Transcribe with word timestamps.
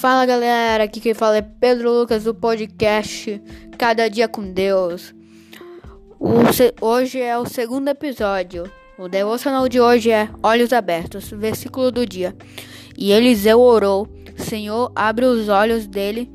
Fala 0.00 0.24
galera, 0.24 0.84
aqui 0.84 0.98
quem 0.98 1.12
fala 1.12 1.36
é 1.36 1.42
Pedro 1.42 1.92
Lucas 1.92 2.24
do 2.24 2.34
podcast 2.34 3.38
Cada 3.76 4.08
Dia 4.08 4.26
com 4.26 4.50
Deus. 4.50 5.14
hoje 6.80 7.20
é 7.20 7.36
o 7.36 7.44
segundo 7.44 7.88
episódio. 7.88 8.64
O 8.96 9.08
devocional 9.08 9.68
de 9.68 9.78
hoje 9.78 10.10
é 10.10 10.30
Olhos 10.42 10.72
Abertos, 10.72 11.28
versículo 11.28 11.92
do 11.92 12.06
dia. 12.06 12.34
E 12.96 13.12
Eliseu 13.12 13.60
orou: 13.60 14.08
Senhor, 14.38 14.90
abre 14.96 15.26
os 15.26 15.50
olhos 15.50 15.86
dele 15.86 16.32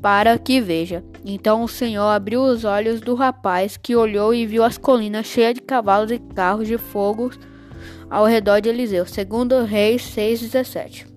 para 0.00 0.38
que 0.38 0.58
veja. 0.58 1.04
Então 1.22 1.64
o 1.64 1.68
Senhor 1.68 2.08
abriu 2.08 2.40
os 2.40 2.64
olhos 2.64 3.02
do 3.02 3.14
rapaz, 3.14 3.76
que 3.76 3.94
olhou 3.94 4.32
e 4.32 4.46
viu 4.46 4.64
as 4.64 4.78
colinas 4.78 5.26
cheias 5.26 5.52
de 5.52 5.60
cavalos 5.60 6.10
e 6.10 6.18
carros 6.18 6.66
de 6.66 6.78
fogo 6.78 7.30
ao 8.08 8.24
redor 8.24 8.60
de 8.60 8.70
Eliseu. 8.70 9.04
Segundo 9.04 9.64
Reis 9.64 10.00
6:17. 10.00 11.11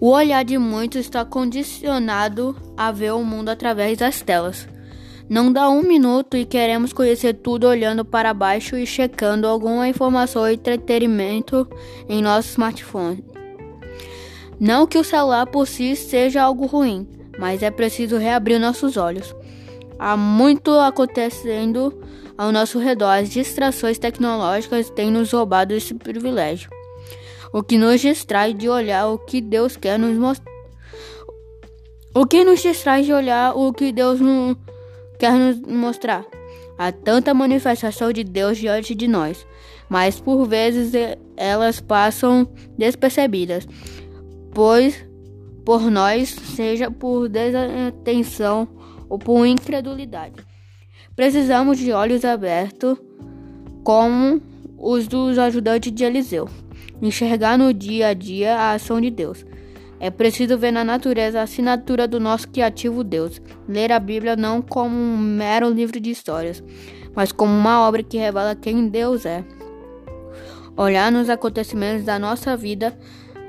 O 0.00 0.10
olhar 0.10 0.44
de 0.44 0.56
muitos 0.56 1.00
está 1.00 1.24
condicionado 1.24 2.54
a 2.76 2.92
ver 2.92 3.12
o 3.12 3.24
mundo 3.24 3.48
através 3.48 3.98
das 3.98 4.22
telas. 4.22 4.68
Não 5.28 5.52
dá 5.52 5.68
um 5.68 5.82
minuto 5.82 6.36
e 6.36 6.44
queremos 6.44 6.92
conhecer 6.92 7.34
tudo 7.34 7.66
olhando 7.66 8.04
para 8.04 8.32
baixo 8.32 8.76
e 8.76 8.86
checando 8.86 9.48
alguma 9.48 9.88
informação 9.88 10.42
ou 10.42 10.48
entretenimento 10.48 11.68
em 12.08 12.22
nosso 12.22 12.50
smartphone. 12.50 13.24
Não 14.60 14.86
que 14.86 14.98
o 14.98 15.04
celular 15.04 15.46
por 15.46 15.66
si 15.66 15.96
seja 15.96 16.42
algo 16.42 16.66
ruim, 16.66 17.06
mas 17.36 17.60
é 17.62 17.70
preciso 17.70 18.18
reabrir 18.18 18.60
nossos 18.60 18.96
olhos. 18.96 19.34
Há 19.98 20.16
muito 20.16 20.70
acontecendo 20.78 21.92
ao 22.36 22.52
nosso 22.52 22.78
redor. 22.78 23.18
As 23.18 23.28
distrações 23.28 23.98
tecnológicas 23.98 24.90
têm 24.90 25.10
nos 25.10 25.32
roubado 25.32 25.74
esse 25.74 25.92
privilégio 25.92 26.77
o 27.52 27.62
que 27.62 27.78
nos 27.78 28.00
distrai 28.00 28.52
de 28.52 28.68
olhar 28.68 29.08
o 29.08 29.18
que 29.18 29.40
Deus 29.40 29.76
quer 29.76 29.98
nos 29.98 30.16
mostrar. 30.16 30.52
O 32.14 32.26
que 32.26 32.44
nos 32.44 32.60
distrai 32.60 33.02
de 33.02 33.12
olhar 33.12 33.56
o 33.56 33.72
que 33.72 33.92
Deus 33.92 34.18
quer 35.18 35.32
nos 35.32 35.60
mostrar. 35.60 36.24
Há 36.76 36.92
tanta 36.92 37.34
manifestação 37.34 38.12
de 38.12 38.22
Deus 38.22 38.58
diante 38.58 38.94
de 38.94 39.08
nós, 39.08 39.46
mas 39.88 40.20
por 40.20 40.46
vezes 40.46 40.92
elas 41.36 41.80
passam 41.80 42.48
despercebidas, 42.76 43.66
pois 44.54 45.06
por 45.64 45.90
nós, 45.90 46.30
seja 46.30 46.90
por 46.90 47.28
desatenção 47.28 48.68
ou 49.08 49.18
por 49.18 49.44
incredulidade. 49.44 50.36
Precisamos 51.14 51.78
de 51.78 51.92
olhos 51.92 52.24
abertos, 52.24 52.96
como 53.84 54.40
os 54.78 55.06
dos 55.08 55.36
ajudantes 55.36 55.92
de 55.92 56.04
Eliseu 56.04 56.48
enxergar 57.00 57.56
no 57.56 57.72
dia 57.72 58.08
a 58.08 58.14
dia 58.14 58.56
a 58.56 58.72
ação 58.72 59.00
de 59.00 59.10
Deus. 59.10 59.44
É 60.00 60.10
preciso 60.10 60.56
ver 60.56 60.70
na 60.70 60.84
natureza 60.84 61.40
a 61.40 61.42
assinatura 61.42 62.06
do 62.06 62.20
nosso 62.20 62.48
criativo 62.48 63.02
Deus. 63.02 63.40
Ler 63.68 63.90
a 63.90 63.98
Bíblia 63.98 64.36
não 64.36 64.62
como 64.62 64.94
um 64.94 65.16
mero 65.16 65.68
livro 65.68 65.98
de 65.98 66.10
histórias, 66.10 66.62
mas 67.14 67.32
como 67.32 67.52
uma 67.52 67.86
obra 67.86 68.02
que 68.02 68.16
revela 68.16 68.54
quem 68.54 68.88
Deus 68.88 69.26
é. 69.26 69.44
Olhar 70.76 71.10
nos 71.10 71.28
acontecimentos 71.28 72.04
da 72.04 72.18
nossa 72.18 72.56
vida 72.56 72.96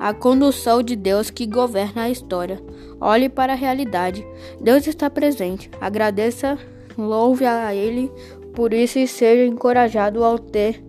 a 0.00 0.14
condução 0.14 0.82
de 0.82 0.96
Deus 0.96 1.30
que 1.30 1.46
governa 1.46 2.04
a 2.04 2.10
história. 2.10 2.60
Olhe 2.98 3.28
para 3.28 3.52
a 3.52 3.56
realidade. 3.56 4.26
Deus 4.60 4.86
está 4.86 5.10
presente. 5.10 5.70
Agradeça, 5.78 6.58
louve 6.96 7.44
a 7.44 7.72
Ele 7.74 8.10
por 8.54 8.72
isso 8.72 8.98
e 8.98 9.06
seja 9.06 9.44
encorajado 9.44 10.24
ao 10.24 10.38
ter 10.38 10.82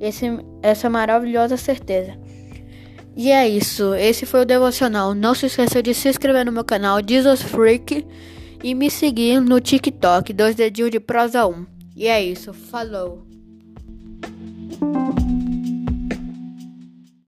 esse, 0.00 0.26
essa 0.62 0.88
maravilhosa 0.88 1.56
certeza. 1.56 2.18
E 3.16 3.32
é 3.32 3.48
isso, 3.48 3.94
esse 3.94 4.24
foi 4.24 4.42
o 4.42 4.46
devocional. 4.46 5.14
Não 5.14 5.34
se 5.34 5.46
esqueça 5.46 5.82
de 5.82 5.92
se 5.92 6.08
inscrever 6.08 6.46
no 6.46 6.52
meu 6.52 6.64
canal 6.64 7.00
Jesus 7.06 7.42
Freak 7.42 8.06
e 8.62 8.74
me 8.74 8.90
seguir 8.90 9.40
no 9.40 9.60
TikTok, 9.60 10.32
dois 10.32 10.54
dedinhos 10.54 10.90
de 10.90 11.00
prosa 11.00 11.46
1. 11.46 11.66
E 11.96 12.06
é 12.06 12.22
isso, 12.22 12.52
falou! 12.52 13.26